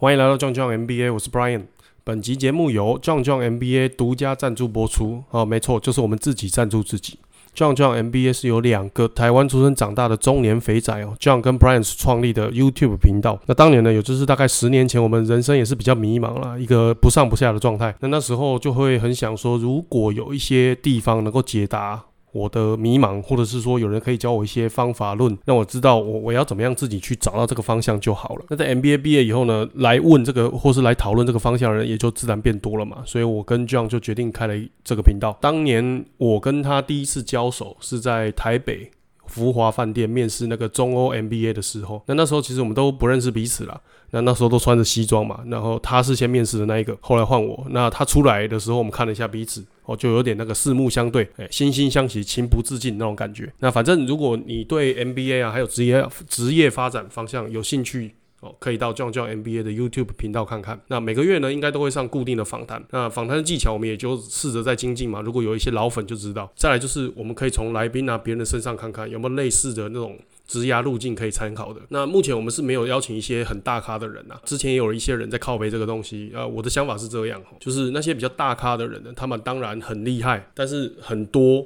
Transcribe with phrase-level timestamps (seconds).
[0.00, 1.64] 欢迎来到壮壮 MBA，我是 Brian。
[2.04, 5.22] 本集节目由壮壮 MBA 独家赞助播出。
[5.28, 7.18] 哦，没错，就是我们自己赞助自己。
[7.52, 13.38] 壮壮 MBA 是由两个台湾出生长大的中年肥仔哦，John 跟 Brian 创立的 YouTube 频道。
[13.44, 17.94] 那当年呢，也就是大概十年前，我们人生也是比较迷茫啦，一个不上不下的状态。
[18.00, 22.04] 那那时候就会很想说，如果有一些地方能够解答。
[22.32, 28.44] 我的迷茫，或者是说有人可以教我一些方法论，让我知道我我要怎么样自己去找到这个方向就好了。
[28.48, 32.98] 那在 MBA 毕业以后呢，来问这个或是来讨论这个方向的人也就自然变多了嘛。
[33.04, 34.54] 所以我跟 John 就决定开了
[34.84, 35.36] 这个频道。
[35.40, 38.90] 当年我跟他第一次交手是在台北
[39.26, 43.80] 福华饭店面试那个中欧 MBA 的时候，那那时候其实我们都不认识彼此啦。
[44.12, 47.64] 那那时候都穿着西装嘛，然后他是先面试的那一个，后来换我。
[47.70, 53.52] 那他出来的时候，我们看了一下彼此，哦，就有点那个四目相对，哎，惺惺相惜，情不自禁那种感觉。
[53.58, 60.80] 那反正如果你对 MBA 啊，还有职业职业发展方向有兴趣，哦，可以到 John John MBA 的 YouTube 频道看看。
[60.86, 62.80] 那每个月呢，应该都会上固定的访谈。
[62.90, 65.20] 那访谈的技巧，我们也就试着在精进嘛。
[65.22, 66.48] 如果有一些老粉就知道。
[66.54, 70.16] 再来就是我们可以从来宾啊别人的身上看看有没有类似的那种。
[70.50, 71.80] 职涯路径可以参考的。
[71.90, 74.40] 那目前我们是没有邀请一些很大咖的人啊。
[74.44, 76.32] 之前也有一些人在靠背这个东西。
[76.34, 81.64] 呃，我的想法是这样，就是那些比较大咖的人呢，他们当然很厉害，但是很多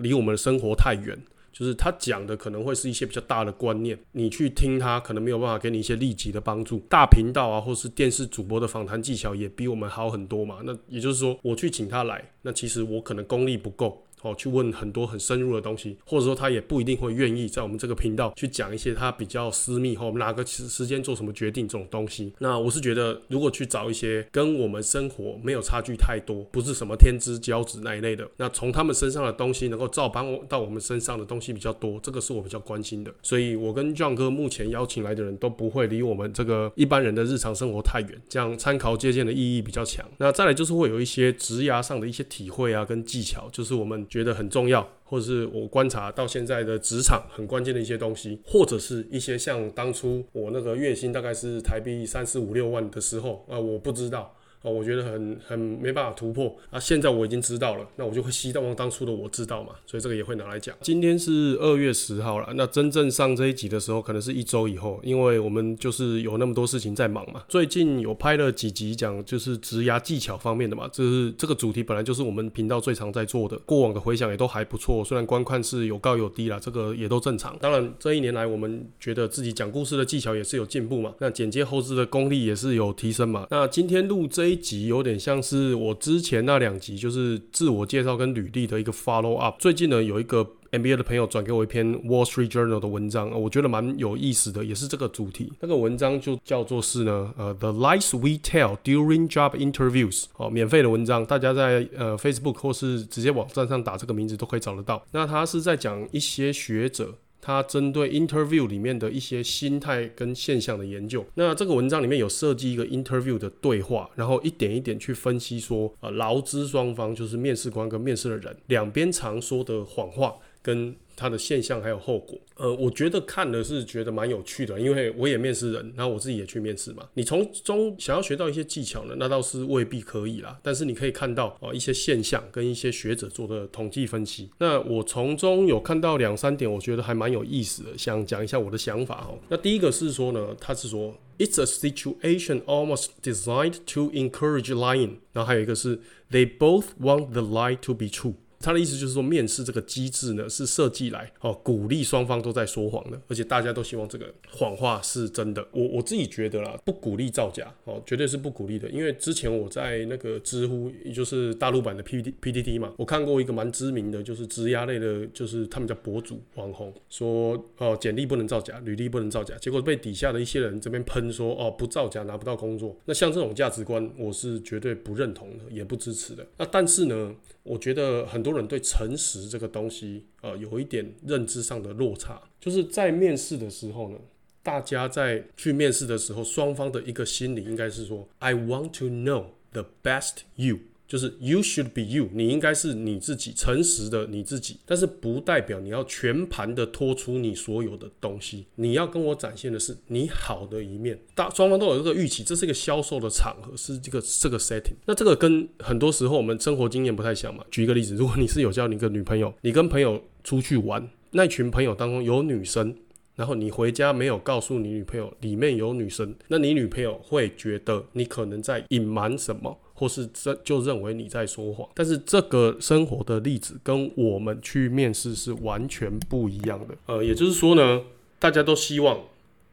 [0.00, 1.18] 离我们的生活太远。
[1.50, 6.80] 就是他讲的可能会是一些比较大的观念，你去听他可能没有办法给你一些立即的帮助。
[6.80, 10.58] 大频道啊，或是电视主播的访谈技巧也比我们好很多嘛。
[10.64, 14.05] 那也就是说，我去请他来，那其实我可能功力不够。
[14.26, 22.32] 哦，去问很多很深入的东西，或者说他也不一定会愿意在我们这个频道去讲一些他比较私密或哪个时时间做什么决定这种东西。
[22.38, 33.12] 那我是觉得，如果去找一些跟我们生活没有差距太多，不是什么天之骄子那一类的，那从他们身上的东西能够照搬到我们身上的东西比较多，这个是我比较关心的。
[33.22, 40.04] 所以我跟 John 哥目前邀请来的人都不会离我们这个一般人的日常生活太远，这样参考借鉴的意义比较强。
[40.18, 44.06] 那再来就是会有一些职涯上的一些体会啊，跟技巧，就是我们。
[44.16, 54.34] 觉得很重要，或者是我观察到现在的职场很关键的一些东西，或者是一些像当初我那个月薪大概是台币三四五六万的时候，啊，我不知道。
[54.66, 56.80] 哦，我觉得很很没办法突破啊！
[56.80, 60.74] 现在我已经知道了，那我就会希望当初的我知道嘛，所以这个也会拿来讲。
[60.80, 67.44] 今天是二月十号了，那真正上这一集的时候，可能是一周以后，因为我们就是有那么多事情在忙嘛。
[67.46, 77.56] 最近有拍了几集讲就是植牙技巧方面的嘛，这是这个主题本来就是我们频道最常在做的，过往的回响也都还不错，虽然观看是有高有低啦，这个也都正常。
[77.60, 83.46] 当然这一年来，我们觉得自己讲故事的技巧也是有进步嘛，那剪接后置的功力也是有提升嘛。
[83.48, 84.55] 那今天录这一。
[84.56, 89.56] 集有点像是我之前那两集，就是自我介绍跟履历的一个 follow up。
[89.58, 95.52] 最近呢，有一个 MBA 的朋友转给我一篇 Wall Street Journal 的文章，我觉得蛮有意思的，也是这个主题。
[95.60, 100.24] 那个文章就叫做是呢，呃，The lies we tell during job interviews。
[100.36, 105.04] 哦，免费的文章，大家在呃 Facebook 或是直接网站上打这个名字都可以找得到。
[105.12, 107.14] 那他是在讲一些学者。
[107.46, 120.96] 他针对 interview 里面的一些心态跟现象的研究，那这个文章里面有设计一个 interview 的对话，然后一点一点去分析说，呃，劳资双方就是面试官跟面试的人两边常说的谎话跟。
[121.16, 127.08] 它的现象还有后果，呃，我觉得看的是觉得蛮有趣的，因为我也面试人，然后我自己也去面试嘛。
[127.14, 130.58] 你从中想要学到一些技巧呢，那倒是未必可以啦。
[130.62, 134.50] 但是你可以看到啊一些现象跟一些学者做的统计分析。
[134.58, 139.38] 那我从中有看到两三点，我觉得还蛮有意思的，想讲一下我的想法哦。
[139.48, 146.00] 那第一个是说呢，他是说 It's a situation almost designed to encourage lying，然后还有一个是
[146.30, 148.34] They both want the lie to be true。
[148.66, 155.64] 他的意思就是说，面试这个机制呢，是设计来哦鼓励双方都在说谎的，而且大家都希望这个谎话是真的。
[155.70, 158.90] 我我自己觉得啦，不鼓励造假哦，绝对是不鼓励的。
[158.90, 172.98] 因为之前我在那个知乎，也就是大陆版的 P D P D D 嘛，我看过一个蛮知名的，就是职压类的，就是他们叫博主网红，说哦简历不能造假，履历不能造假，结果被底下的一些人这边喷说哦不造假拿不到工作。
[173.04, 176.44] 那像这种价值观，我是绝对不认同的，也不支持的。
[176.56, 177.32] 那但是呢？
[177.66, 182.40] 我觉得很多人对诚实这个东西，呃，有一点认知上的落差。
[182.60, 184.18] 就是在面试的时候呢，
[184.62, 194.78] 大家在去面试的时候，双方的一个心理应该是说：“I want to know the best you。”就是 you should be you，你应该是你自己，诚实的你自己。
[194.84, 201.18] 但是不代表你要全盘的托出你所有的东西，你要跟我展现的是你好的一面。
[201.34, 204.94] 大双方都有这个预期，这是一个销售的场合，是这个这个 setting。
[205.04, 207.64] 那这个跟很多时候我们生活经验不太像嘛。
[207.70, 212.94] 举一个例子，如果你是有交你一个女朋友，你跟朋友出去玩，那群朋友当中有女生。
[213.36, 221.88] 然后你回家没有告诉你女朋友里面有女生，那你女朋友会觉得你可能在隐瞒什么，或是这就认为你在说谎。
[221.94, 226.94] 但是这个生活的例子跟我们去面试是完全不一样的。
[227.06, 228.02] 呃，也就是说呢，
[228.38, 229.18] 大家都希望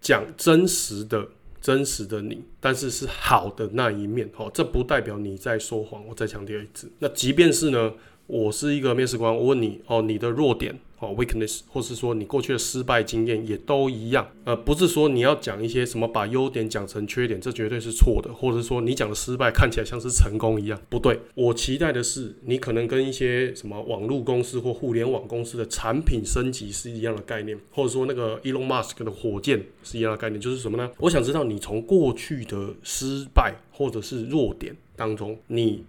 [0.02, 1.28] 讲真实的。
[1.64, 6.06] 真实的你，但是是好的那一面，哦，这不代表你在说谎。
[6.06, 7.94] 我再强调一次，那即便是呢，
[8.28, 10.80] 我是一个面试官，我问你，哦，你的弱点。
[11.00, 21.20] 哦，weakness，或是说你过去的失败经验也都一样，呃，不是说你要讲一些什么把优点讲成缺点，这绝对是错的，或者说你讲的失败看起来像是成功一样，不对。
[21.36, 30.90] 我期待的是你可能跟一些什么网络公司或互联网公司的产品升级是一样的概念，或者说那个 Elon Musk 的火箭是一样的概念，就是什么呢？
[31.00, 35.84] 我想知道你从过去的失败或者是弱点当中，你。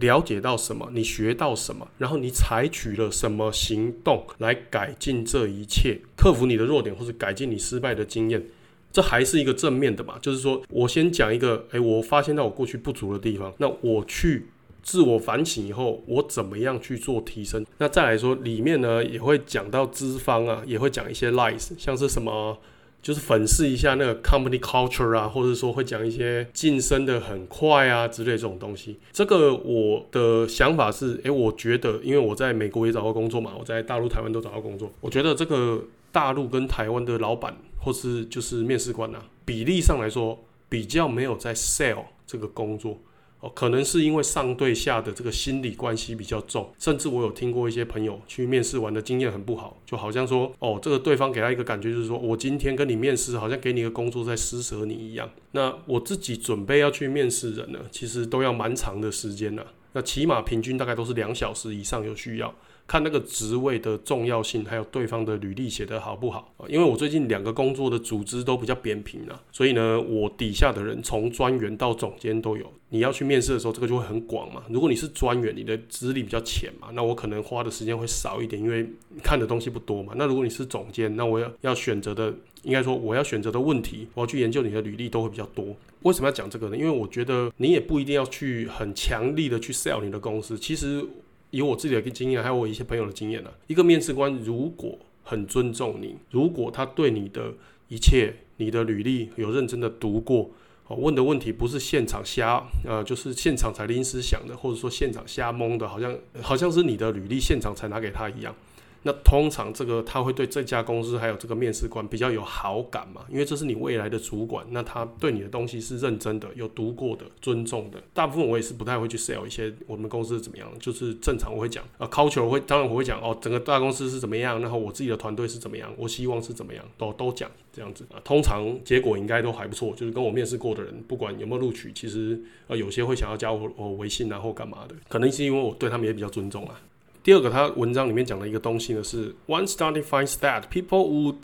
[0.00, 8.44] 了解到什么，你学到什么，然后你采取了什么行动来改进这一切，克服你的弱点或者改进你失败的经验，
[8.90, 10.18] 这还是一个正面的嘛？
[10.20, 14.46] 就是说我先讲一个，诶，我发现到我过去不足的地方，那我去
[14.82, 17.64] 自我反省以后，我怎么样去做提升？
[17.78, 22.58] 那再来说里面呢，也会讲到资方啊，也会讲一些 lies，像是什么。
[23.02, 28.98] 就是粉饰一下那个 company culture 啊，或者说会讲一些晋升的很快啊之类这种东西。
[29.12, 34.92] 这个我的想法是，诶，我觉得，因为我在美国也找到工作嘛，我在大陆、台湾都找到工作。
[35.00, 35.82] 我觉得这个
[36.12, 40.38] 大陆跟台湾的老板或是就是面试官啊，比例上来说
[40.68, 42.98] 比较没有在 sell 这个工作。
[43.40, 55.30] 哦，可能是因为上对下的这个心理关系比较重，甚至我有听过一些朋友去面试完的经验很不好，就好像说，哦，这个对方给他一个感觉就是说，我今天跟你面试，好像给你一个工作在施舍你一样。
[55.52, 59.64] 那我自己准备要去面试人呢，其实都要蛮长的时间呢，
[59.94, 62.54] 那起码平均大概都是两小时以上有需要。
[62.90, 66.66] 看那个职位的重要性，还有对方的履历写得好不好啊？
[66.68, 72.66] 因为我最近两个工作的组织都比较扁平啊，所以呢，我底下的人从专员到总监都有。
[72.88, 74.64] 你要去面试的时候，这个就会很广嘛。
[74.68, 78.84] 如果你是专员，你的资历比较浅嘛，那我可能花的时间会少一点，因为
[79.22, 80.12] 看的东西不多嘛。
[80.16, 82.34] 那如果你是总监，那我要要选择的，
[82.64, 85.76] 应该说我要选择的问题，我要去研究你的履历都会比较多。
[86.02, 86.76] 为什么要讲这个呢？
[86.76, 91.06] 因为我觉得你也不一定要去很强力的去 sell 你的公司，其实。
[91.50, 97.52] 以我自己的经验，还有我一些朋友的经验呢，一个面试官如果很尊重你，如果他对你的
[97.88, 100.50] 一切、你的履历有认真的读过，
[100.86, 108.54] 哦，问的问题不是现场瞎，呃，就是现场才临时想的，或者说现场瞎蒙的，好像好像是你的履历现场才拿给他一样。
[109.02, 113.24] 那通常这个他会对这家公司还有这个面试官比较有好感嘛？
[113.30, 118.02] 因为这是你未来的主管，那他对你的东西是认真的、有读过的、尊重的。
[118.12, 128.20] 大部分我也是不太会去 sell 一些我们公司怎么样，就是正常我会讲啊，culture 会当然我会讲哦，整个大公司是怎么样，然后我自己的团队是怎么样，我希望是怎么样，都都讲这样子啊。
[128.22, 136.80] 通常结果应该都还不错，就是跟我面试过的人，不管有没有录取，其实呃有些会想要加我我微信然后干嘛的，可能是因为我对他们也比较尊重啊。
[137.22, 141.36] 第二个，他文章里面讲的一个东西呢，是 One study finds that people would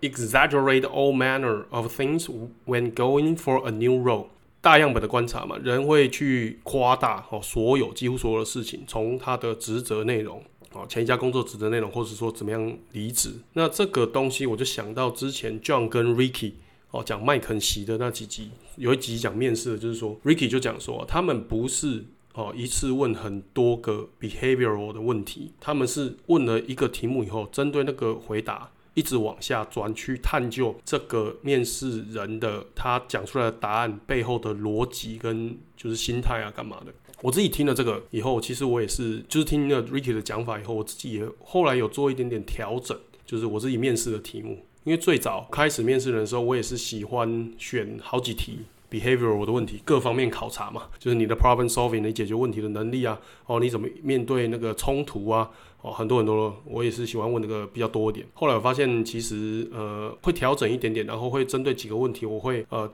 [0.00, 2.28] exaggerate all manner of things
[2.66, 4.26] when going for a new role。
[4.60, 10.42] 大样本的观察嘛，人会去夸大哦，所有几乎所有的事情，从他的职责内容
[10.72, 13.30] 哦，前一家工作职责内容，或者说怎么样离职。
[13.52, 16.54] 那这个东西，我就想到之前 John 跟 Ricky
[16.90, 22.04] 哦讲麦肯锡的那几集，有一集讲面试的，就是说 Ricky 就讲说，他们不是。
[22.34, 36.92] 哦，一次问很多个 behavioral 的问题，他们是问了一个题目以后，针对那个回答一直往下钻，去探究这个面试人的他讲出来的答案背后的逻辑跟就是心态啊，干嘛的？
[37.20, 48.60] 我自己听了这个以后，其实我也是就是听了 Ricky 的讲法以后，我自己也后来有做一点点调整，就是我自己面试的题目，因为最早开始面试的时候，我也是喜欢选好几题。
[48.92, 55.48] Behavioral 的问题，各方面考察嘛， 就是你的 problem solving，你解决问题的能力啊，哦，你怎么面对那个冲突啊，
[55.80, 58.26] 哦，很多很多，我也是喜欢问那个比较多一点。
[58.34, 62.90] 后来我发现，其实呃会调整一点点，然后会针对几个问题，我会呃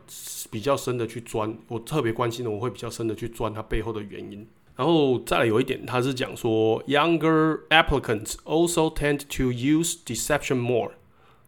[0.51, 4.47] 比较深的去钻，我特别关心的，我会比较深的去钻它背后的原因。
[4.77, 10.93] 然后再来有一点，他是讲说，younger applicants also tend to use deception more,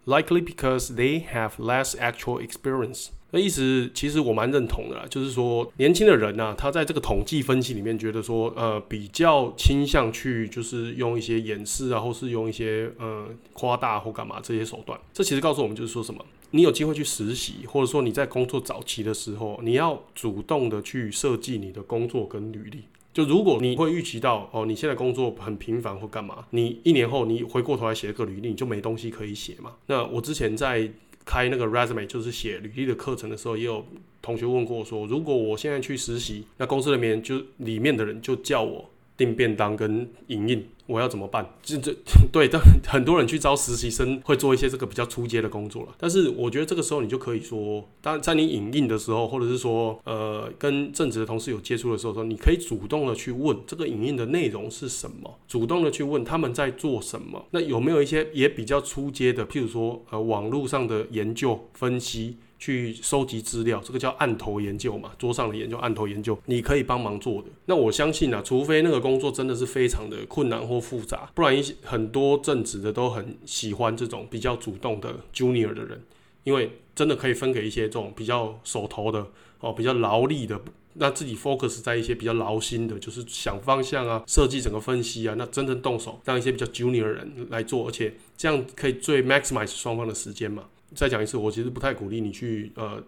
[0.05, 3.11] likely because they have less actual experience.
[3.33, 14.99] 那意思其实我蛮认同的啦，就是说年轻的人呢，他在这个统计分析里面觉得说，呃，比较倾向去就是用一些掩饰啊，或是用一些呃夸大或干嘛这些手段。
[15.13, 22.85] 这其实告诉我们就是说什么，你有机会去实习，或者说你在工作早期的时候，你要主动的去设计你的工作跟履历。
[23.13, 29.73] 就如果你会预期到哦，你现在工作很频繁或干嘛，你一年后你回过头来写个履历，你就没东西可以写嘛。
[29.87, 30.89] 那我之前在
[31.25, 33.87] 开那个 resume 就是写履历的课程的时候，也有
[34.23, 38.91] 同学问过说，如果我现在去实习，那公司里面就里面的人就叫我。
[39.17, 41.47] 订便当跟影印，我要怎么办？
[41.63, 41.95] 就 这
[42.33, 45.89] 对，但 很多人去招实习生会做一些这个比较出阶的工作了。
[45.97, 57.47] 但是我觉得这个时候你就可以说，当在你影印的时候，或者是说呃跟正职的同事有接触的时候，说你可以主动的去问这个影印的内容是什么，主动的去问他们在做什么。
[57.53, 62.37] 那有没有一些也比较出阶的，譬如说呃网络上的研究分析？
[62.61, 67.49] 去收集资料，这个叫案头研究嘛，桌上的研究，案头研究，你可以帮忙做的。
[67.65, 76.03] 那我相信啊，除非那个工作真的是非常的困难或复杂，不然一些很多正职的都很喜欢这种比较主动的 junior 的人，
[76.45, 79.27] 因为真的可以分给一些这种比较手头的
[79.61, 80.61] 哦，比较劳力的，
[80.95, 90.65] 那自己 focus 在一些比较劳心的，就是想方向啊，设计整个分析啊，那真正动手让一些比较 junior 的人来做，而且这样可以最 maximize 双方的时间嘛。
[90.95, 93.03] 再讲一次，我其实不太鼓励你去呃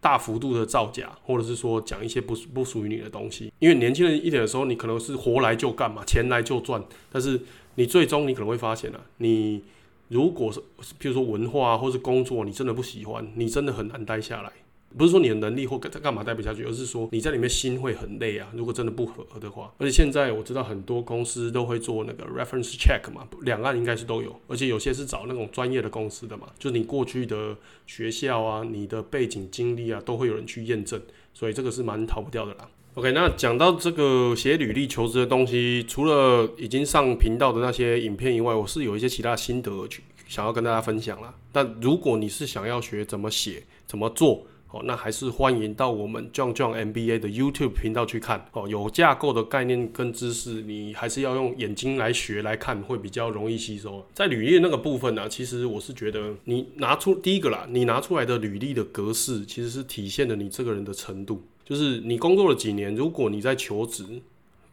[0.00, 3.52] 大幅度的造假，或者是说讲一些不不属于你的东西。
[3.58, 6.82] 因为年轻人一点的时候，你可能是活来就干嘛，钱来就赚。
[7.10, 7.40] 但是
[7.74, 9.62] 你最终你可能会发现啊，你
[10.08, 10.60] 如果是
[11.00, 14.52] 譬如说文化或是工作，你真的不喜欢，你真的很难待下来。
[14.96, 18.48] 不是说你的能力或干干嘛待不下去，而是说你在里面心会很累啊。
[18.54, 31.00] 如果真的不合的话，而且现在我知道很多公司都会做那个 reference check 嘛，两岸应该是都有，而且有些是找那种专业的公司的嘛，就你过去的学校啊、你的背景经历啊，都会有人去验证，
[31.34, 32.68] 所以这个是蛮逃不掉的啦。
[32.94, 41.32] OK，那讲到这个写履历求职的东西，除了已经上频道的那些影片以外，我是有一些其他心得去想要跟大家分享啦。
[41.52, 48.68] 但如果你是想要学怎么写、怎么做，哦，那还是欢迎到我们 John John MBA 的 YouTube 频道去看哦。
[48.68, 54.06] 有架构的概念跟知识，你还是要用眼睛来学来看，会比较容易吸收。
[54.12, 61.42] 在履历那个部分呢，其实我是觉得你拿出第一个啦，你拿出来的履历的格式，其实是体现了你这个人的程度。
[61.64, 64.04] 就是你工作了几年，如果你在求职，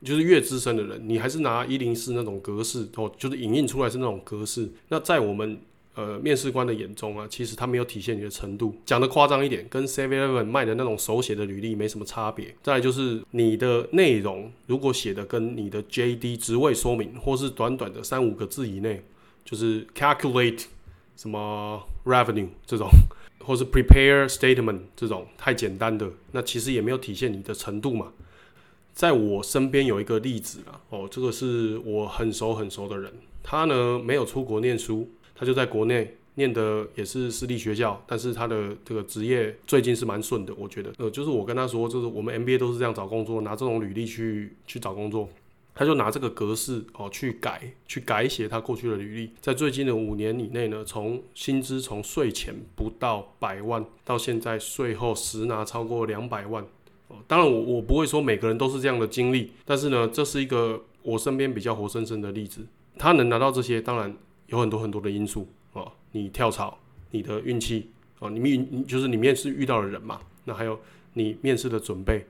[0.04, 4.70] 就是越资深的人，你还是拿一零四那种格式哦，就是影印出来是那种格式。
[4.90, 5.58] 那在我们
[5.96, 8.76] 呃，面试官的眼中啊，其实他没有体现你的程度。
[8.86, 12.54] 讲的夸张一点，跟 Seven Eleven 卖的那种手写的履历没什么差别。
[12.62, 19.02] 再就是你的内容，如果写的跟你的 JD 职位说明，或是短短的三五个字以内，
[19.46, 20.66] 就是 calculate
[21.16, 22.90] 什么 revenue 这种，
[23.40, 28.12] 或是 prepare statement 这种太简单的，那其实也没有体现你的程度嘛。
[28.94, 35.10] 在我身边有一个例子啊，哦，这个是我很熟很熟的人，他呢没有出国念书。
[35.36, 40.92] 他就在国内念的也是私立学校，但是他的这个职业最近是蛮顺的，我觉得。
[40.98, 45.30] 呃，就是我跟他说，就是我们 MBA 都是这样找工作，拿这种履历去去找工作。
[45.78, 56.64] 他就拿这个格式哦去改，去改写他过去的履历，在最近的五年以内呢，从薪资从税前不到百万，到现在税后实拿超过两百万。
[57.10, 62.66] 哦，当然我我不会说每个人都是这样的经历，但是呢，这是一个我身边比较活生生的例子。
[62.98, 64.16] 他能拿到这些，当然。
[64.48, 66.78] 有很多很多的因素啊，你跳槽，
[67.12, 70.80] 你的运气啊，你面就是你面试遇到的人嘛，那还有
[71.14, 72.26] 你面试的准备，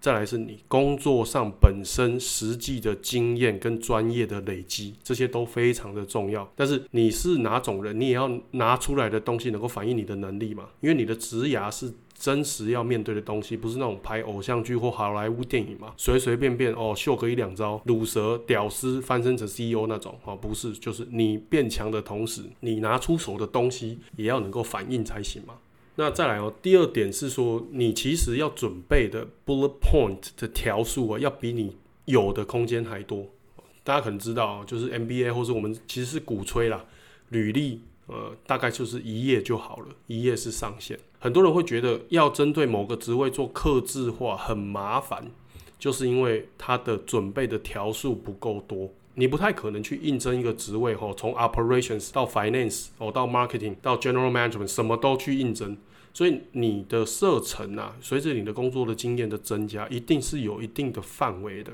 [0.00, 6.50] 再来是你工作上本身实际的经验跟专业的累积，这些都非常的重要。
[6.56, 11.92] 但是你是哪种人，你也要拿出来的东西能够反映你的能力嘛，因为你的职涯是。
[12.20, 15.94] 真实要面对的东西，不是那种拍偶像剧或好莱坞电影嘛？
[15.96, 25.54] 随随便便哦秀个一两招，卤蛇屌丝翻身成 CEO 那种哦，不是，就是你变强的同时，你拿出手的东西也要能够反应才行嘛。
[25.96, 31.74] 那再来哦，第二点是说，你其实要准备的 bullet point 的条数啊，要比你
[32.04, 33.26] 有的空间还多。
[33.82, 36.84] 大家可能知道，就是 MBA 或是我们其实是鼓吹啦，
[37.30, 37.80] 履历。
[38.10, 40.98] 呃，大概就是一页就好了，一页是上限。
[41.20, 45.30] 很多人会觉得要针对某个职位做刻字化很麻烦，
[45.78, 48.90] 就是因为它的准备的条数不够多。
[49.14, 55.76] 你不太可能去应征一个职位，吼，从 operations 到 finance，哦，到 marketing，到 general management，什么都去应征。
[56.12, 61.72] 所以你的射程啊，随着你的工作的经验的增加，一定是有一定的范围的。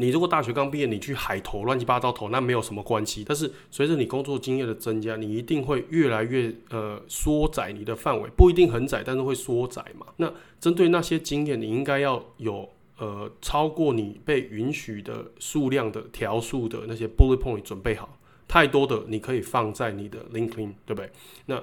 [0.00, 3.22] 你如果大学刚毕业，你去海投乱七八糟投，那没有什么关系。
[3.22, 10.06] 但是随着你工作经验的增加，你一定会越来越呃缩窄你的范围，不一定很窄，但是会缩窄嘛。
[10.16, 12.66] 那针对那些经验，你应该要有
[12.96, 18.18] 呃超过你被允许的数量的条数的那些 bullet point 准备好。
[18.48, 21.12] 太多的你可以放在你的 LinkedIn，对不对？
[21.44, 21.62] 那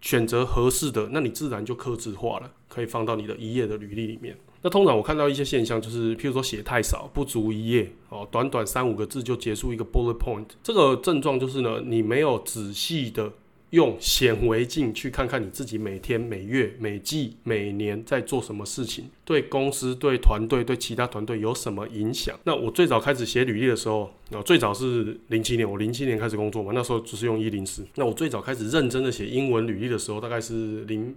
[0.00, 4.36] 选择合适的，那你自然就克制化了，可以放到你的一页的履历里面。
[4.64, 13.30] 那通常我看到一些现象，就是譬如说写太少，不足一页哦，短短三五个字就结束一个 bullet point，这个症状就是呢，你没有仔细的
[13.70, 22.34] 用显微镜去看看你自己每天、每月、每季、每年在做什么事情，对公司、对团队、对其他团队有什么影响。
[22.44, 27.84] 那我最早开始写履历的时候，啊，最早是零七年，我零七年开始工作嘛，那时候只是用一零四。
[27.96, 31.14] 那我最早开始认真的写英文履历的时候，大概是零。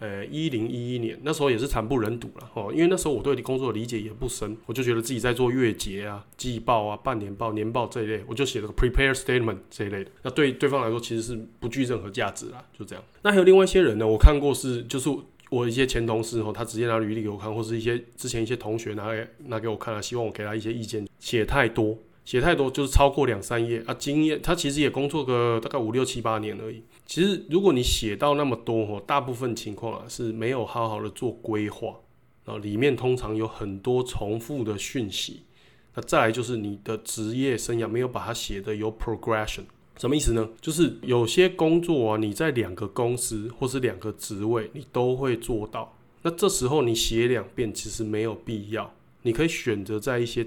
[0.00, 10.10] 呃，一零一一年那时候也是惨不忍睹了哦，因为那时候我对工作的理解也不深，我就觉得自己在做月结啊、季报啊、半年报、年报这一类，我就写了个 prepare statement 这一类的。
[10.22, 13.02] 那对对方来说其实是不具任何价值啦，就这样。
[13.22, 15.08] 那还有另外一些人呢，我看过是就是
[15.50, 21.96] 我一些前同事哦，他直接拿履历给我看，或是一些之前一些同学拿来拿给我看啊，希望我给他一些意见，写太多。
[22.24, 26.82] 写太多就是超过两三页啊，经验他其实也工作个大概五六七八年而已。
[27.04, 32.00] 其实如果你写到那么多哦，大部分情况啊是没有好好的做规划，
[32.46, 35.42] 然后里面通常有很多重复的讯息。
[35.94, 39.64] 那再来就是你的职业生涯没有把它写的有 progression，
[39.98, 40.48] 什么意思呢？
[40.62, 50.46] 就是有些工作啊，你在两个公司或是两个职位你都会做到，那这时候你写两遍其实没有必要，你可以选择在一些。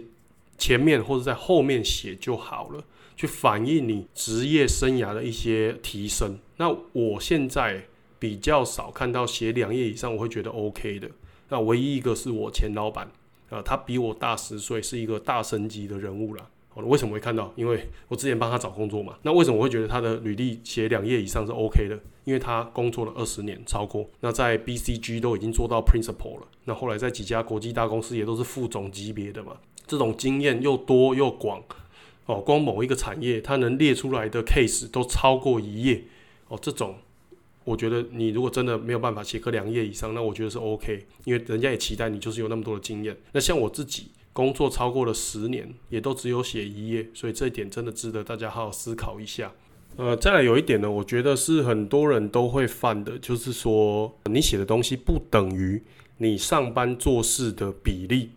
[0.58, 2.84] 前面或者在后面写就好了，
[3.16, 6.40] 去反映你职业生涯的一些提升。
[6.58, 7.86] 那我现在
[8.20, 11.10] 比较少看到写两页以上，我会觉得 OK 的。
[11.50, 13.10] 那唯一一个是我前老板，
[13.50, 16.50] 啊，他比我大十岁，是一个大神级的人物了。
[16.70, 17.52] 好了，为什么会看到？
[17.56, 19.18] 因为我之前帮他找工作嘛。
[19.24, 22.00] 那为什么我会觉得他的履历写两页以上是 OK 的？
[22.24, 24.08] 因为他工作了二十年，超过。
[24.20, 26.48] 那在 BCG 都已经做到 Principal 了。
[26.66, 29.54] 那后来在几家国际大公司也都是副总级别的嘛。
[29.88, 31.64] 这种经验又多又广，
[32.26, 36.04] 哦，光某一个产业，它能列出来的 case 都超过一页，
[36.50, 36.96] 哦，这种，
[37.64, 43.16] 我觉得你如果真的没有办法写个两页以上，那我觉得是 OK，因为人家也期待你就是有那么多的经验。
[43.32, 49.52] 那像我自己工作超过了十年，也都只有写一页，所以这一点真的值得大家好好思考一下。
[49.96, 55.82] 呃，再来有一点呢，我觉得是很多人都会犯的，就是说你写的东西不等于
[56.18, 58.30] 你上班做事的比例。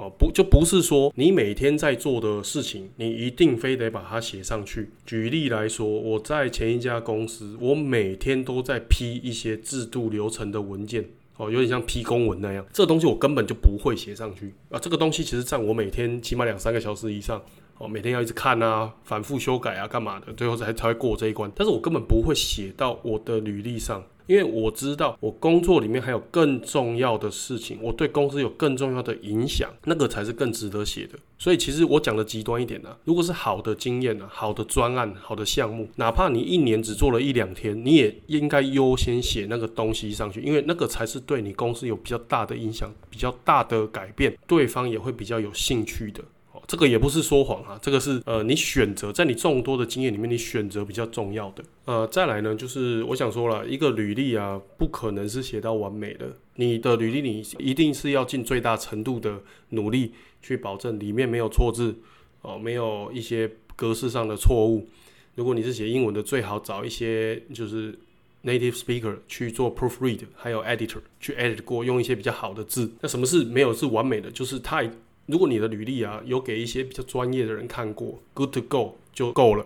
[0.00, 4.88] 哦，不就不是说你每天在做的事情，你一定非得把它写上去。
[5.04, 11.04] 举例来说，我在前一家公司，我每天都在批一些制度流程的文件，
[11.36, 12.64] 哦，有点像批公文那样。
[12.72, 14.78] 这东西我根本就不会写上去啊。
[14.78, 17.42] 这个东西其实占我每天起码两三个小时以上，
[17.80, 21.50] 哦，每天要一直看啊，反复修改啊，干嘛的，最后才才会过这一关。
[21.56, 24.02] 但是我根本不会写到我的履历上。
[24.26, 31.18] 因为我知道我工作里面还有更重要的事情，我对公司有更重要的影响，那个才是更值得写的。
[31.36, 46.22] 所以其实我讲的极端一点呢，如果是好的经验呢，好的专案、好的项目，哪怕你一年只做了一两天，你也应该优先写那个东西上去，因为那个才是对你公司有比较大的影响、比较大的改变，对方也会比较有兴趣的。
[46.70, 51.64] 这个也不是说谎啊，这个是呃，你选择在你众多的经验里面，你选择比较重要的。
[51.84, 56.36] 呃，再来呢，就是我想说了一个履历啊，不可能是写到完美的。
[56.54, 61.96] 你的履历你一定是要尽最大程度的努力去保证里面没有错字
[62.42, 64.88] 哦，没有一些格式上的错误。
[65.34, 67.98] 如果你是写英文的，最好找一些就是
[68.44, 72.92] native speaker 去做 proofread，还有 editor 去 edit 过，用一些比较好的字。
[73.00, 74.30] 那什么是没有是完美的？
[74.30, 74.88] 就是太。
[75.30, 79.64] 如果你的履历啊有给一些比较专业的人看过，good to go 就够了。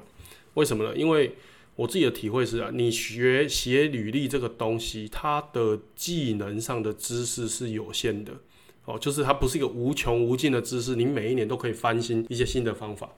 [0.55, 0.94] 为什么呢？
[0.94, 1.35] 因为
[1.74, 8.33] 我自己的体会是啊，你学写履历这个东西，它的技能上的知识是有限的
[8.85, 13.11] 哦，就是它不是一个无穷无尽的知识，你每一年都可以翻新一些新的方法。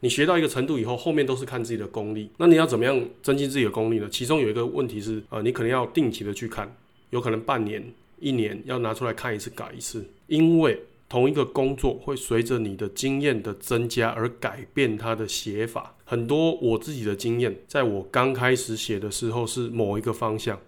[0.00, 2.30] 你学到一个程度以后，后面都是看自己的功力。
[2.38, 4.08] 那你要怎么样增进自己的功力呢？
[4.10, 6.74] 其中有一个问题是，呃，你可能要定期的去看，
[7.10, 7.84] 有可能半年、
[8.18, 10.82] 一年要拿出来看一次、改一次，因为。
[11.12, 15.94] 同一个工作会随着你的经验的增加而改变它的写法。
[16.06, 20.58] 很多我自己的经验，在我刚开始写的时候是某一个方向，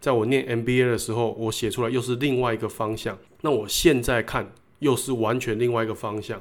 [0.00, 3.18] 在我念 MBA 的时候，我写出来又是另外一个方向。
[3.40, 6.40] 那我现在看又是完全另外一个方向。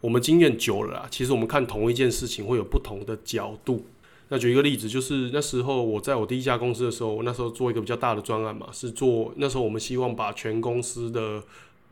[0.00, 3.84] 我们经验久了啊，其实我们看同一件事情会有不同的角度。
[4.28, 11.42] 那举一个例子，就是那时候我在我第一家公司的时候，我那时候做一个比较大的专案嘛，是做那时候我们希望把全公司的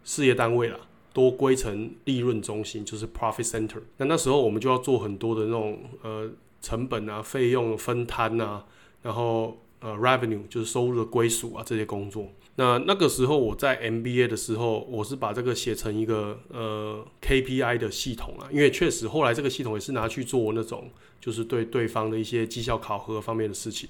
[0.05, 0.79] 事业单位啦。
[1.21, 3.83] 多归成利润中心，就是 profit center。
[3.99, 6.31] 那那时候我们就要做很多的那种呃
[6.63, 8.65] 成本啊、费用分摊啊，
[9.03, 12.27] 然后呃 revenue 就是收入的归属啊这些工作。
[12.57, 23.89] 那那个时候我在 MBA 的时候，我是把这个写成一个呃 KPI 的系统啊，因为确实后来这个系统也是拿去做那种就是对对方的一些绩效考核方面的事情。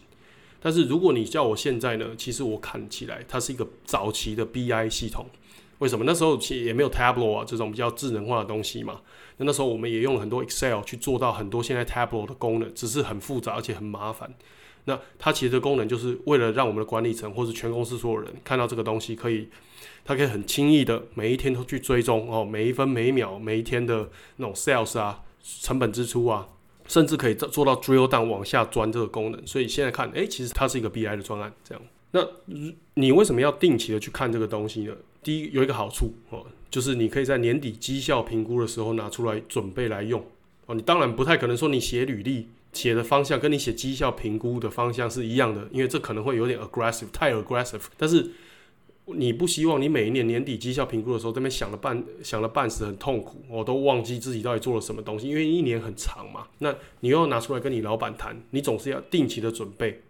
[0.61, 5.27] 但是如果你叫我现在呢，其实我看起来它是一个早期的 BI 系统。
[5.81, 9.01] 为什么那时候其实也没有 Tableau 啊这种比较智能化的东西嘛？
[9.39, 14.33] 那那时候我们也用了很多 Excel 去做到很多现在 Tableau 的功能，只是很复杂而且很麻烦。
[14.85, 19.49] 那它其实的功能就是为了让我们的管理层或者全公司所有人看到这个东西，可以，
[20.05, 25.23] 它可以很轻易的每一天都去追踪哦，每一分每一秒每一天的那种 sales 啊，
[25.63, 26.49] 成本支出啊，
[26.87, 29.47] 甚至可以做到 drill down 往下钻这个功能。
[29.47, 31.83] 所以现在看，诶，其实它是一个 BI 的专案这样。
[32.13, 32.27] 那
[32.95, 34.95] 你为什么要定期的去看这个东西呢？
[35.23, 40.25] 第一有一个好处哦，就是你可以在年底绩效评估的时候拿出来准备来用
[40.67, 40.75] 哦。
[40.75, 47.83] 你当然不太可能说你写履历写的方向跟你写绩效评估的方向是一样的，因为这可能会有点 aggressive，太 aggressive。
[47.97, 48.31] 但是
[49.07, 56.47] 你不希望你每一年年底绩效评估的时候这边想了半想了半死很痛苦，我都忘记自己到底做了什么东西，因为一年很长嘛。
[56.61, 60.01] 那你又要拿出来跟你老板谈，你总是要定期的准备。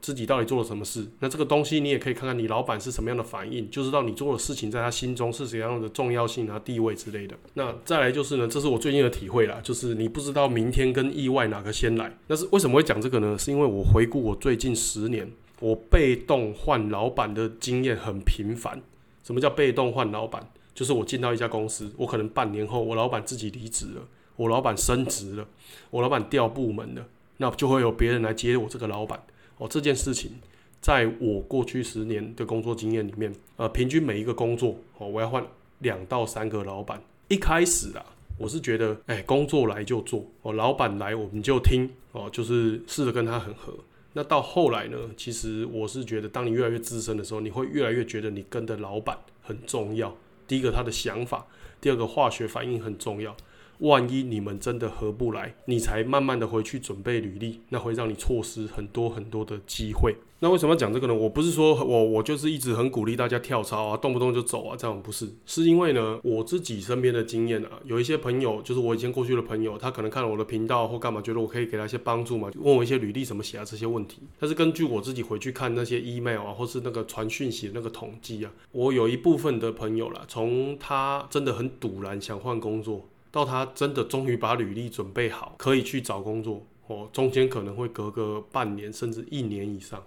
[0.00, 1.06] 自己到底做了什么事？
[1.20, 7.36] 那这个东西你也可以看看你老板是什么样的反应，就知道你做的事情在他心中是怎样的重要性啊、地位之类的。
[7.54, 12.16] 那再来就是呢，这是我最近的体会啦，就是你不知道明天跟意外哪个先来。
[12.26, 13.38] 那是为什么会讲这个呢？
[13.38, 18.80] 是因为我回顾我最近十年，我被动换老板的经验很频繁。
[19.22, 20.50] 什么叫被动换老板？
[20.74, 24.00] 就是我进到一家公司，我可能半年后我老板自己离职了，
[24.36, 25.46] 我老板升职了，
[25.90, 29.22] 我老板调部门了，那就会有别人来接我这个老板。
[29.58, 30.32] 哦，这件事情，
[30.80, 35.44] 在我过去十年的工作经验里面，呃，平均每一个工作，哦，我要换
[35.78, 37.02] 两到三个老板。
[37.28, 38.04] 一开始啊，
[38.36, 43.72] 我是觉得，哎，工作来就做，哦，老板来我们就听，哦，就是试着跟他很合。
[44.14, 50.14] 那到后来呢，其实我是觉得，当你越来越资深的时候，你会越来越觉得你跟的老板很重要。
[50.46, 51.46] 第一个他的想法，
[51.80, 53.34] 第二个化学反应很重要。
[53.82, 60.14] 万一你们真的合不来，你才慢慢的回去准备履历，那会让你错失很多很多的机会。
[60.38, 61.14] 那为什么要讲这个呢？
[61.14, 74.18] 我不是说我我就是一直很鼓励大家跳槽啊，动不动就走啊，这样不是，是因为呢我自己身边的经验啊，有一些朋友，就是我以前过去的朋友，他可能看了我的频道或干嘛，觉得我可以给他一些帮助嘛，问我一些履历怎么写啊这些问题。
[74.38, 83.08] 但是根据我自己回去看那些 email 啊，或是那个传讯息的那个统计啊，我有一部分的朋友啦，从他真的很堵然想换工作。
[83.32, 90.00] 到他真的终于把履历准备好，可以去找工作哦，中间可能会隔个半年甚至一年以上。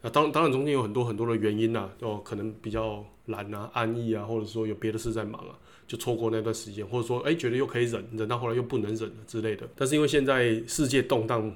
[0.00, 9.68] 那当当然中间有很多很多的原因呐，哦，可能比较懒啊、安逸啊，或者说有别的事在忙啊，就错过那段时间，或者说哎觉得又可以忍，忍到后来又不能忍了之类的。
[9.74, 11.52] 但是因为现在世界动荡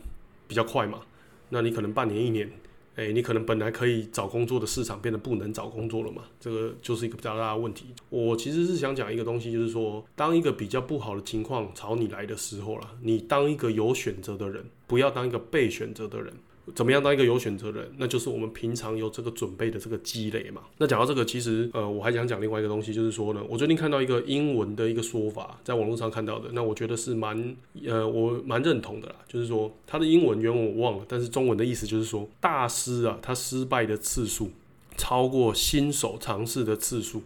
[0.48, 1.00] 比较快嘛，
[1.48, 2.50] 那你可能半年一年。
[2.96, 6.22] 哎，你可能本来可以找工作的市场变得不能找工作了嘛？
[6.38, 7.86] 这个就是一个比较大的问题。
[8.08, 16.32] 我其实是想讲一个东西，就是说，当一个比较不好的情况朝你来的时候了，你当一个有选择的人，不要当一个被选择的人。
[16.74, 17.94] 怎么样当一个有选择的人？
[17.98, 20.62] 那就是我们平常有这个准备的这个积累嘛。
[20.78, 29.16] 那讲到这个，其实呃，我还想讲另外一个东西，就是说呢，我最近看到一个英文的一个说法，在网络上看到的，那我觉得是蛮呃，我蛮认同的啦。
[29.28, 34.50] 就是说，它的英文原文我忘了，但是中文的意思就是说，大师啊，他失败的次数
[34.96, 37.22] 超过新手尝试的次数。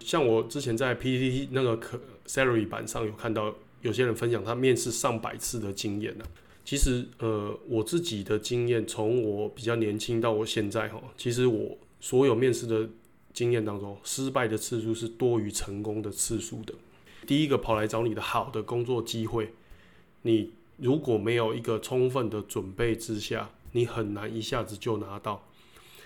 [0.00, 6.24] 像我之前在 PPT 那个可 Salary 版上有看到有些人分享他面试上百次的经验呢。
[6.66, 12.90] 其实，呃，我自己的经验，从我比较年轻到我现在哈，其实我所有面试的
[13.32, 16.74] 经验当中，失败的次数是多于成功的次数的。
[17.24, 19.52] 第一个跑来找你的好的工作机会，
[20.22, 25.46] 你如果没有一个充分的准备之下，你很难一下子就拿到。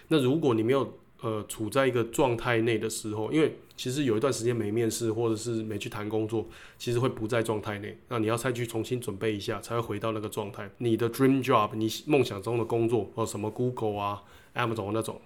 [0.09, 6.47] 那如果你没有，呃，处在一个状态内的时候，因为其实有一段时间没面试或者是没去谈工作，
[6.79, 7.99] 其实会不在状态内。
[8.09, 10.71] 那你要再去重新准备一下，才会回到那个状态。
[10.79, 14.23] 你的 dream job，你梦想中的工作，或什么 Google 啊、
[14.55, 15.21] Amazon 那种，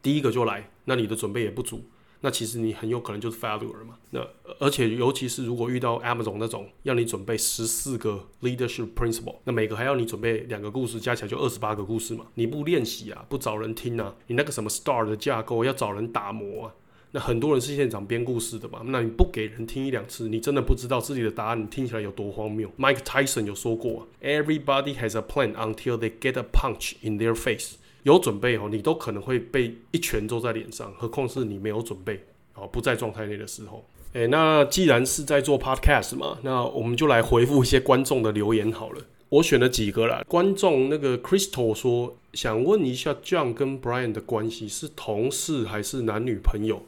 [0.00, 1.82] 第一个就来，那你的准备也不足。
[2.24, 3.98] 那其实你很有可能就是 failure 嘛。
[4.10, 4.26] 那
[4.58, 12.24] 而且尤其是如果遇到 Amazon 那种要你准备十四个 leadership principle，那每个还要你准备两个故事，加起来就二十八个故事嘛。
[12.36, 16.74] 你不练习啊，不找人听啊，你那个什么 star 的架构要找人打磨啊。
[17.10, 18.80] 那很多人是现场编故事的嘛。
[18.86, 22.72] 那你不给人听一两次，你真的不知道自己的答案听起来有多荒谬。
[22.78, 27.74] Mike Tyson 有说过，Everybody has a plan until they get a punch in their face。
[28.04, 33.84] 有准备哦，你都可能会被一拳揍在脸上，何况是你没有准备哦，不在状态内的时候。
[34.12, 39.02] 诶，那既然是在做 podcast 嘛，那我们就来回复一些观众的留言好了。
[39.30, 46.82] 我选了几个啦，观众那个 Crystal 说，想问一下 John 跟 Brian 的关系是同事还是男女朋友？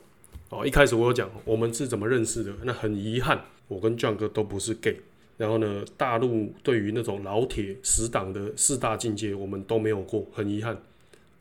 [0.50, 5.00] 哦，一开始我有讲我们是怎么认识的，那很遗憾，我跟 John 哥都不是 gay。
[5.38, 10.80] 然后呢，大陆对于那种老铁死党的四大境界，我们都没有过，很遗憾。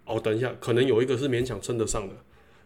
[0.06, 2.16] 哦，等一下，可能有一个是勉强称得上的。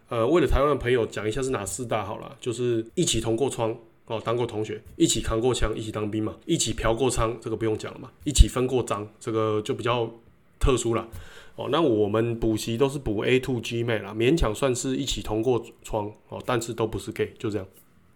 [0.08, 3.76] 呃，为了台湾的朋友讲一下是哪四大好了，就是一起同过窗
[4.06, 10.10] 哦，当过同学，一起扛过枪，一起当兵嘛，一起嫖过娼，这个不用讲了嘛，一起分过赃，这个就比较
[10.58, 11.08] 特殊了。
[11.56, 17.66] 哦，那我们补习都是补 A two G 妹啦，勉强算是一起同过窗哦，但是都不是 gay，就这样。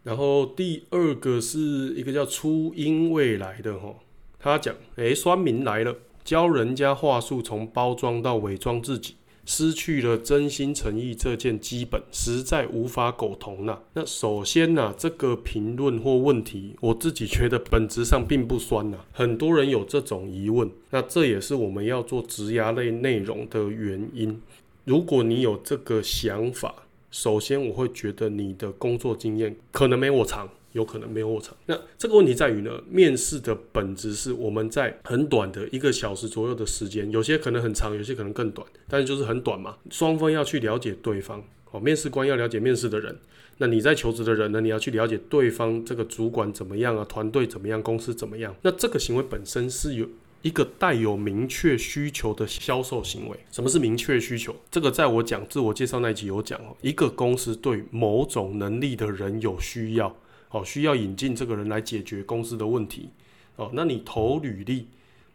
[0.02, 1.58] 然后第二个是
[1.94, 3.94] 一个叫初音未来的哈，
[4.38, 13.78] 他讲，诶，酸民来了，教人家话术，从包装到伪装自己，失去了真心诚意这件基本，实在无法苟同呐。
[13.92, 24.40] 那首先呢，这个评论或问题，我自己觉得本质上并不酸呐，很多人有这种疑问，那这也是我们要做职涯类内容的原因。
[24.84, 26.74] 如果你有这个想法，
[27.10, 31.56] 首先，我会觉得你的工作经验可能没我长，有可能没有我长。
[31.66, 39.76] 那这个问题在于呢，面试的本质是我们在很短的一个小时左右的时间，有些可能很长，有些可能更短，但是就是很短嘛。
[39.90, 43.18] 双方要去了解对方，哦，面试官要了解面试的人，
[43.58, 48.54] 那你在求职的人呢，你要去了解对方这个主管怎么样啊，团队怎么样，公司怎么样。
[48.62, 50.06] 那这个行为本身是有。
[50.42, 54.54] 一个带有明确需求的销售行为，什么是明确需求？
[54.70, 56.76] 这个在我讲自我介绍那一集有讲哦。
[56.82, 60.14] 一个公司对某种能力的人有需要，
[60.54, 63.08] 哦，需要引进这个人来解决公司的问题，
[63.56, 64.86] 哦，那你投履历，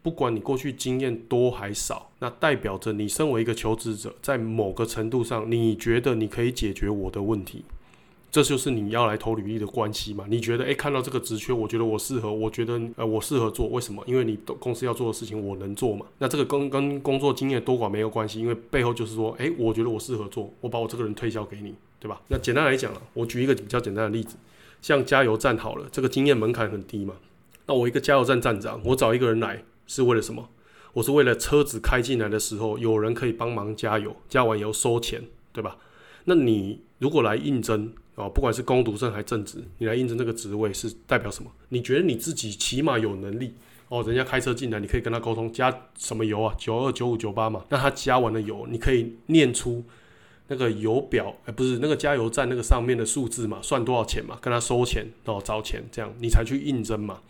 [0.02, 7.66] 不管你过去经验多还少，那代表着你身为一个求职者，在某个程度上，你觉得你可以解决我的问题。
[8.32, 10.24] 这就是你要来投履历的关系嘛？
[10.30, 14.02] 你觉得，诶，看到这个职缺，我觉得我适合，我觉得，呃，我适合做，为什么？
[14.08, 16.06] 因为你公司要做的事情，我能做嘛？
[16.20, 22.22] 那这个跟跟工作经验多寡没有关系，因为背后就是说，诶，我觉得我适合做，我把我这个人推销给你，对吧？
[22.28, 24.38] 那简单来讲了，我举一个比较简单的例子，
[24.82, 27.16] 像加油站好了，这个经验门槛很低嘛。
[27.66, 30.50] 那我一个加油站站长，我找一个人来是为了什么？
[30.94, 35.78] 我是为了车子开进来的时候，有人可以帮忙加油，加完油收钱，对吧？
[36.26, 41.52] 那你如果来应征，哦，不管是攻读生还正职，你来应征这个职位是代表什么？
[41.70, 43.54] 你觉得你自己起码有能力
[43.88, 44.04] 哦？
[44.04, 46.56] 人家开车进来，你可以跟他沟通加什么油啊？
[46.58, 47.64] 九二九五九八嘛。
[47.70, 49.84] 那他加完了油，你可以念出
[50.50, 53.60] 那个油表，哎，不是那个加油站那个上面的数字嘛？
[53.62, 54.38] 算多少钱嘛？
[54.42, 57.22] 跟他收钱哦，找钱这样，你才去应征嘛。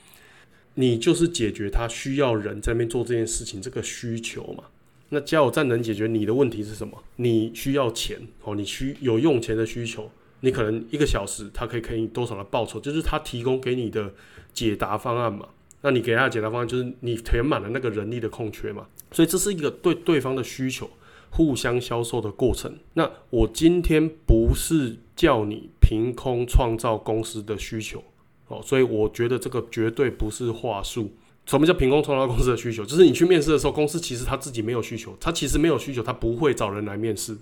[0.75, 4.63] 你就是解决他需要人在那边做这件事情这个需求嘛。
[5.09, 7.03] 那加油站能解决你的问题是什么？
[7.17, 10.09] 你需要钱哦，你需有用钱的需求。
[10.41, 12.79] 你可能一个小时，他可以给你多少的报酬？
[12.79, 14.13] 就是他提供给你的
[14.53, 15.49] 解答方案嘛。
[15.81, 18.87] 那你给他的解答方案就是你填满了那个人力的空缺嘛。
[19.11, 20.89] 所以这是一个对对方的需求
[21.31, 22.77] 互相销售的过程。
[22.93, 28.03] 那我今天不是叫你凭空创造公司的需求
[28.47, 31.11] 哦，所以我觉得这个绝对不是话术。
[31.45, 32.85] 什么叫凭空创造公司的需求？
[32.85, 37.35] 就是你去面试的时候，公司其实他自己没有需求，他其实没有需求，他不会找人来面试。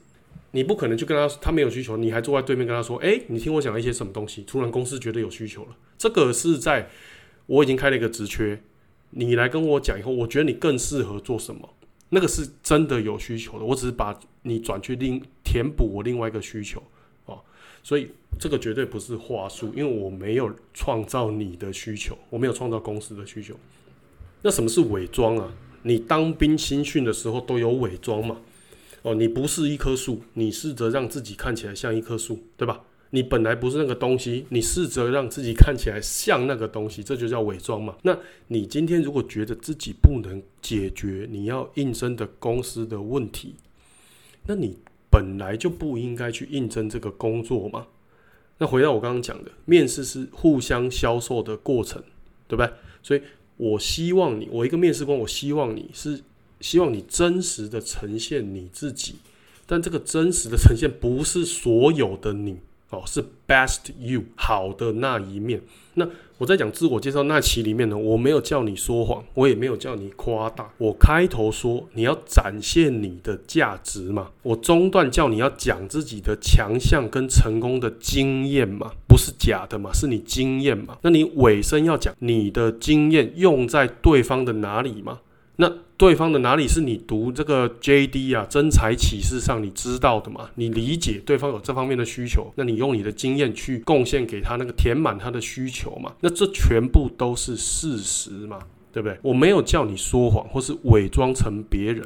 [0.52, 6.90] 你不可能去跟他，他没有需求，你还坐在对面跟他说：“哎，你听我讲一些什么东西？”突然公司觉得有需求了，这个是在
[7.48, 8.62] 我已经开了一个职缺，
[9.10, 11.74] 你来跟我讲以后，我觉得你更适合做什么？
[12.10, 16.82] 那个是真的有需求的，我只是把你转去另填补我另外一个需求
[17.26, 17.40] 哦，
[17.84, 23.54] 所以这个绝对不是话术，因为我没有创造你的需求，我没有创造公司的需求。
[24.42, 25.52] 那什么是伪装啊？
[25.84, 28.38] 你当兵新训的时候都有伪装嘛？
[29.02, 32.82] 哦，你不是一棵树，你试着让自己看起来像一棵树，对吧？
[33.12, 37.96] 你本来不是那个东西，你试着让自己看起来像那个东西，这就叫伪装嘛。
[38.04, 38.18] 那
[38.48, 43.56] 你今天如果觉得自己不能解决你要应征的公司的问题，
[44.46, 44.78] 那你
[45.10, 47.88] 本来就不应该去应征这个工作嘛。
[48.58, 52.02] 那回到我刚刚讲的，面试是互相销售的过程，
[52.48, 52.72] 对不对？
[53.04, 53.22] 所以
[53.58, 56.22] 我希望你，我一个面试官，我希望你是。
[56.60, 59.18] 希望你真实的呈现你自己，
[59.68, 62.58] 但这个真实的呈现不是所有的你
[62.90, 65.62] 哦，是 best you 好的那一面。
[65.96, 70.72] 那我在讲自我介绍那期里面呢，我没有叫你说谎，我也没有叫你夸大。
[70.78, 80.98] 我开头说你要展现你的价值嘛，我中段叫你要讲自己的强项跟成功的经验嘛，不是假的嘛，是你经验嘛。
[81.02, 85.20] 那你尾声要讲你的经验用在对方的哪里嘛？
[85.58, 88.46] 那对方的哪里是你读这个 JD 啊？
[88.50, 90.50] 真才启示上你知道的嘛？
[90.56, 96.14] 你理解对方有这方面的需求，那你用你的经验去贡献给他，那个填满他的需求嘛？
[96.22, 98.60] 那这全部都是事实嘛？
[98.94, 99.18] 对不对？
[99.22, 102.02] 我没有叫你说谎或是伪装成别人，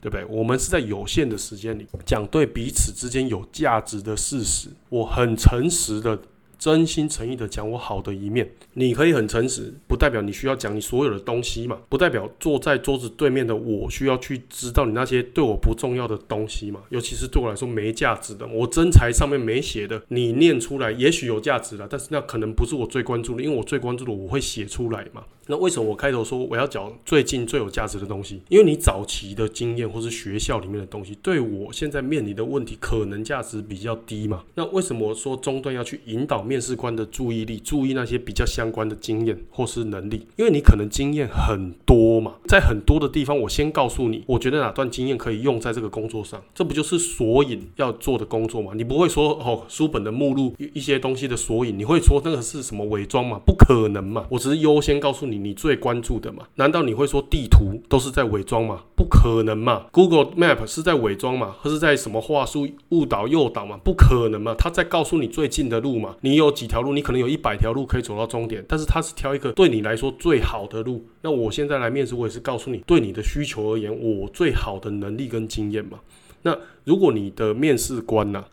[0.00, 0.24] 对不对？
[0.28, 4.68] 我们是在有限的时间里讲对彼此之间有价值的事实。
[4.88, 6.18] 我很诚实的
[6.58, 8.50] 真心诚意的讲我好的一面。
[8.74, 25.24] 你可以很诚实，不代表你需要讲你所有的东西嘛，不代表坐在桌子对面的我需要去知道你那些对我不重要的东西嘛，尤其是对我来说没价值的，我真材上面没写的，你念出来也许有价值了，但是那可能不是我最关注的，因为我最关注的我会写出来嘛。
[25.46, 28.42] 那为什么我开头说我要讲最近最有价值的东西？
[28.48, 34.42] 因为你早期的经验或是学校里面的东西，对我现在面临的问题可能价值比较低嘛。
[34.54, 40.26] 那为什么说中段要去引导面试官的注意力，注意那些比较相关的经验或是能力？
[40.36, 48.72] 因为你可能经验很多嘛，在很多的地方，我先告诉你，我觉得哪段经验可以用在这个工作上，这不就是索引要做的工作嘛？
[48.74, 53.38] 你不会说哦，书本的目录一些东西的索引，你会说那个是什么伪装吗？
[53.46, 55.35] 不可能嘛，我只是优先告诉你。
[55.38, 56.46] 你最关注的嘛？
[56.54, 58.82] 难道你会说地图都是在伪装吗？
[58.96, 61.54] 不可能嘛！Google Map 是在伪装嘛？
[61.60, 63.78] 或是在什么话术误导诱导嘛？
[63.84, 64.54] 不可能嘛！
[64.54, 66.16] 他在告诉你最近的路嘛？
[66.22, 66.92] 你有几条路？
[66.92, 71.06] 你可能有一百条路可以走到终点，但是他是挑一个对你来说最好的路。
[71.22, 76.00] 那我现在来面试，我也是告诉你，对你的需求而言，我最好的能力跟经验嘛。
[76.42, 78.44] 那如果你的面试官呢，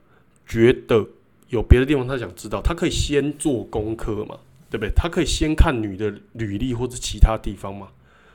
[0.46, 1.06] 觉得
[1.50, 4.38] 有别的地方他想知道，他可以先做功课嘛？
[4.74, 4.92] 对不对？
[4.96, 7.90] 他可以先看你的履历或者其他地方嘛？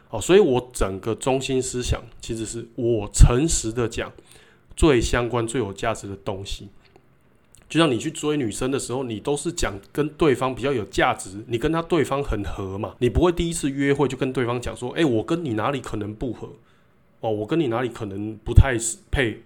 [0.08, 4.12] 哦，所以我整个中心思想其实是我诚实的讲
[4.76, 6.68] 最相关、最有价值的东西。
[7.68, 12.94] 就像你去追女生的时候，你都是讲跟对方比较有价值，你跟他对方很合嘛？
[13.00, 16.50] 你不会第一次约会就跟对方讲说：“哎，我跟你哪里可能不合？
[17.18, 18.76] 哦，我跟你哪里可能不太
[19.10, 19.42] 配。”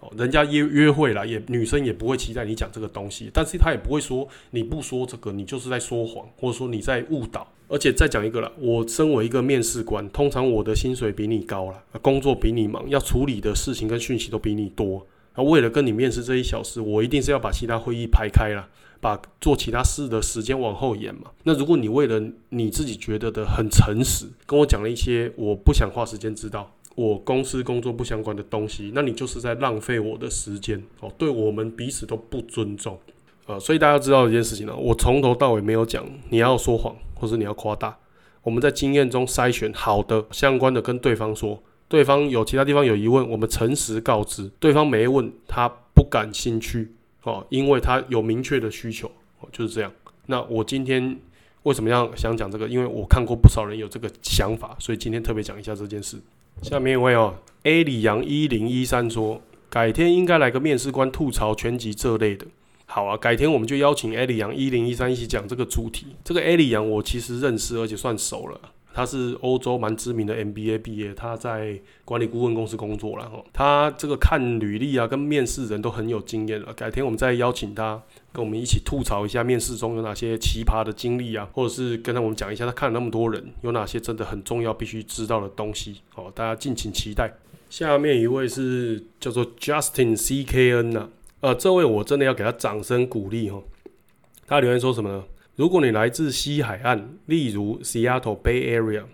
[0.00, 7.46] 哦，人家约约会了，也女生也不会期待你讲这个东西，但是他也不会说你不说这个，你就是在说谎，或者说你在误导。
[7.68, 15.06] 而且再讲一个了，我身为一个面试官，通常我的薪水比你高了，工作比你忙，要处理的事情跟讯息都比你多。
[15.36, 18.68] 那为了跟你面试这一小时，我一定是要把其他会议排开了，
[19.00, 21.30] 把做其他事的时间往后延嘛。
[21.44, 26.74] 那如果你为了你自己觉得的很诚实，跟我讲了一些我不想花时间知道。
[27.00, 32.98] 我公司工作不相关的东西，那你就是在浪费我的时间哦，对我们彼此都不尊重
[33.46, 37.96] 呃，所以大家知道一件事情呢，我从头到尾没有讲你要说谎或是你要夸大，
[38.42, 49.10] 我们在经验中筛选好的相关的跟对方说，对方有其他地方有疑问，我们诚实告知对方没问他不感兴趣哦，因为他有明确的需求
[49.40, 49.90] 哦，就是这样。
[50.26, 51.18] 那我今天
[51.62, 52.68] 为什么要想讲这个？
[52.68, 56.18] 因为我看过不少人有这个想法，所以今天特别讲一下这件事。
[56.62, 62.46] 下面一位哦，A 李阳一零一三说，改天应该来个面试官吐槽全集这类的。
[62.84, 66.08] 好啊，改天我们就邀请 A 李阳一零一三一起讲这个主题。
[66.22, 68.60] 这个 A 李阳我其实认识，而且算熟了。
[68.92, 73.42] 他是欧洲蛮知名的 MBA 毕业，他在管理顾问公司工作了哈。
[73.52, 76.74] 他这个看履历啊，跟面试人都很有经验了。
[76.74, 85.96] 改天我们再邀请他，跟我们一起吐槽一下面试中有哪些奇葩的经历啊，或者是跟他我们讲一下他看了那么多人，有哪些真的很重要必须知道的东西。
[86.10, 87.32] 好，大家敬请期待。
[87.68, 91.08] 下面一位是叫做 Justin CKN 呐，
[91.40, 93.62] 呃，这位我真的要给他掌声鼓励哈。
[94.46, 95.24] 他留言说什么呢？
[95.56, 99.04] 如果你来自西海岸，例如 Seattle Bay Area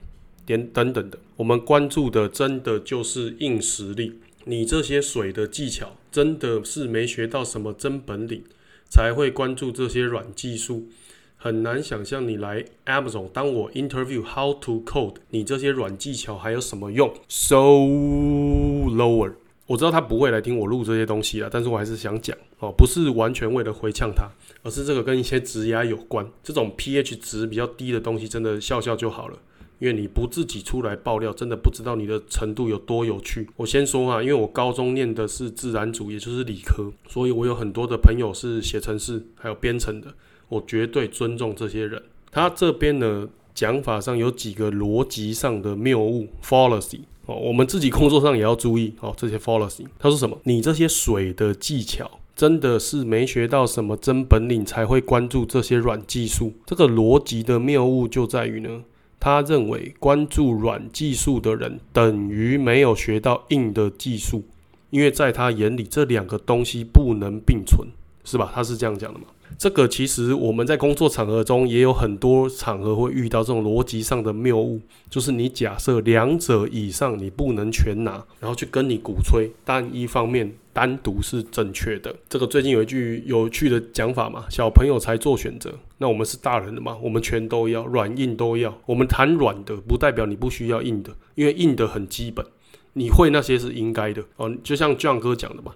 [0.46, 4.20] 点等等的，我们关注的真的就是硬实力。
[4.44, 8.44] 你这些水的技巧，真的是没学到什么真本领，
[8.88, 10.88] 才会关注这些软技术。
[11.36, 19.34] 很难想象你来 Amazon 当我 interview how to code，你这些软技巧还有什么用？So lower。
[19.66, 24.28] 我知道他不会来听我录这些东西了，但是我还是想讲哦，不是完全为了回呛他，
[24.62, 26.24] 而是这个跟一些职压有关。
[26.42, 29.38] 这种 pH 值比较低的东西，真的笑笑就好了，
[29.78, 33.48] 因为你不自己出来爆料，真的不知道你的程度有多有趣。
[33.56, 40.14] 我先说啊，因为我高中念的是自然组，也就是理科，所以我有很多的朋友是写程式还有编程的，
[40.48, 42.02] 我绝对尊重这些人。
[42.30, 47.00] 他这边呢讲法上有几个逻辑上的谬误 fallacy。
[47.26, 49.84] 哦，我们自己工作上也要注意哦，这些 fallacy。
[49.98, 50.38] 他说什么？
[50.44, 56.52] 你这些水的技巧真的是没学到什么真本领才会关注这些软技术？
[56.64, 58.84] 这个逻辑的谬误就在于呢，
[59.18, 64.44] 他认为关注软技术的人等于没有学到硬的技术，
[64.90, 67.88] 因为在他眼里这两个东西不能并存，
[68.24, 68.52] 是吧？
[68.54, 69.26] 他是这样讲的吗？
[69.58, 82.14] 这个其实我们在工作场合中也有很多场合会遇到这种逻辑上的谬误，就是你假设两者以上你不能全拿，然后去跟你鼓吹，但一方面单独是正确的。
[82.28, 88.76] 这个最近有一句有趣的讲法嘛，小朋友才做选择，那我们是大人的嘛，我们全都要，软硬都要。
[88.84, 92.44] 我们谈软的，不代表你不需要硬的，因为硬的很基本，
[92.92, 94.54] 你会那些是应该的哦。
[94.62, 95.72] 就像壮哥讲的嘛，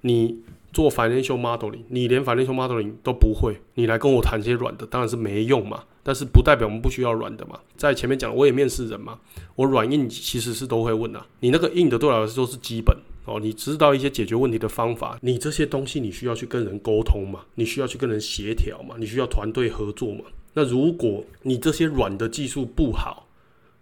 [0.00, 0.38] 你。
[0.72, 5.84] 做 financial modeling，你连 financial modeling 都不会，你来跟我谈这些软的，当然是没用嘛。
[6.02, 7.58] 但是不代表我们不需要软的嘛。
[7.76, 9.18] 在前面讲，我也面试人嘛，
[9.56, 11.26] 我软硬其实是都会问啊。
[11.40, 12.96] 你那个硬的对我来说是基本
[13.26, 20.24] 哦，你知道一些解决问题的方法，你这些东西你需要去跟人沟通嘛，你需要去跟人协调嘛，你需要团队合作嘛。
[20.54, 23.28] 那如果你这些软的技术不好，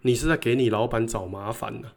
[0.01, 1.87] 你是在给你老板找麻烦呢？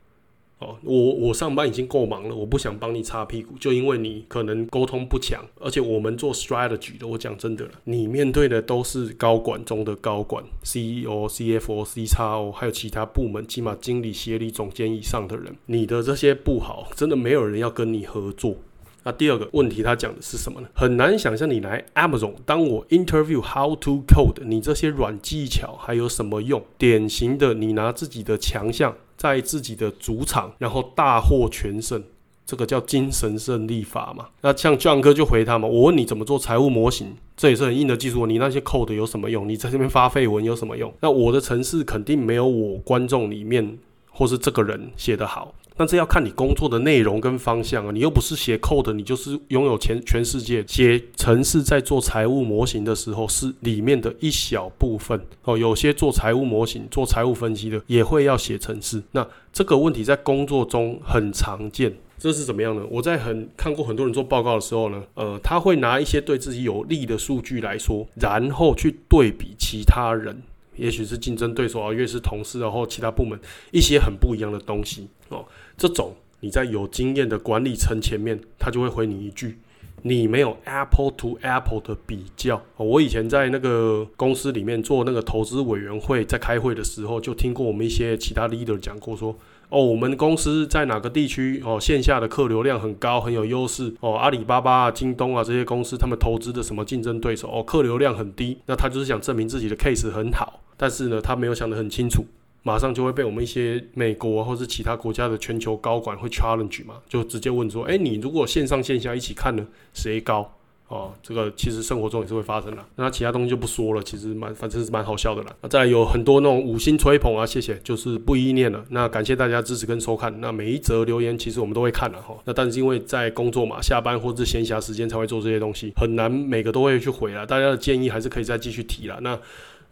[0.61, 18.56] 哦，我我上班已经够忙了，我不想帮你擦屁股，就因为你可能沟通不强，而且我们做 strategy 的，我讲真的了，你面对的都是高管中的高管，CEO、CFO、C 叉 O，还有其他部门，起码经理、协理、总监以上的人，你的这些不好，真的没有人要跟你合作。
[19.03, 20.68] 那第二个问题，他讲的是什么呢？
[20.74, 26.62] 很难想象你来 Amazon，当我 interview how to code，你这些软技巧还有什么用？
[26.78, 28.94] 典型的，你拿自己的强项。
[29.16, 32.03] 在自己的主场，然后大获全胜，
[32.46, 34.28] 这个叫精神胜利法嘛？
[34.40, 39.46] 那像 John 哥就回他嘛，我问你怎么做财务模型，这也是很硬的技术，你那些 code 有什么用？
[39.46, 40.90] 你在这边发废文有什么用？
[41.03, 43.76] 那我的城市肯定没有我观众里面
[44.11, 45.55] 或是这个人写得好。
[45.80, 50.62] 但这要看你工作的内容跟方向啊，你又不是写 code，你就是拥有全全世界。
[50.66, 55.56] 写城市在做财务模型的时候是里面的一小部分哦。
[55.56, 59.02] 有些做财务模型、做财务分析的也会要写城市。
[59.12, 61.90] 那这个问题在工作中很常见。
[62.18, 62.82] 这是怎么样呢？
[62.90, 70.42] 我在很看过很多人做报告的时候呢，呃，他会拿一些对自己有利的数据来说，然后去对比其他人。
[70.80, 73.38] 也许是竞争对手啊，越是同事，然后其他部门
[73.70, 75.44] 一些很不一样的东西哦。
[75.76, 79.58] 这种你在有经验的管理层前面，他就会回你一句：
[80.02, 82.62] 你没有 Apple to Apple 的比较。
[82.76, 89.36] 我以前在那个公司里面做那个投资委员会，在开会的时候，就听过我们一些其他 leader 讲过说：
[89.68, 94.14] 哦，我们公司在哪个地区哦，线下的客流量很高，很有优势哦。
[94.14, 98.58] 阿里巴巴啊、京东啊这些公司，他们投资的什么竞争对手哦，客流量很低。
[98.66, 100.62] 那他就是想证明自己的 case 很好。
[100.80, 102.24] 但是呢，他没有想得很清楚，
[102.62, 110.50] 马上就会被我们一些美国或是其他国家的全球高管会 challenge 嘛，就直接问说：，哎，你如果线上线下一起看呢，谁高？
[110.88, 112.84] 哦，这个其实生活中也是会发生的。
[112.96, 115.54] 那其他东西就不说了，其实蛮反正是蛮好笑的啦。
[115.62, 118.84] 那再有很多那种五星吹捧啊，谢谢，就是不一念了。
[118.88, 120.40] 那感谢大家支持跟收看。
[120.40, 122.36] 那每一则留言其实我们都会看的哈。
[122.44, 127.46] 那但是因为在工作嘛，下班或者闲暇时间才会做这些东西，很难每个都会去回啊。
[127.46, 129.20] 大家的建议还是可以再继续提了。
[129.20, 129.38] 那。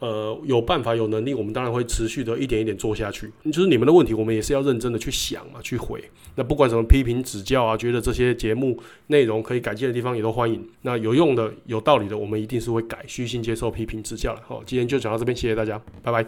[0.01, 3.31] 呃，有办法、有能力，我们当然会持续的一点一点做下去。
[3.47, 6.03] 就是你们的问题，我们也是要认真的去想嘛，去回。
[6.37, 8.79] 那不管什么批评指教啊，觉得这些节目
[9.09, 10.65] 内容可以改进的地方，也都欢迎。
[10.83, 14.41] 那有用的、有道理的，我们一定是会改，虚心接受批评指教了。
[14.47, 16.25] 好，今天就讲到这边，谢谢大家，拜拜。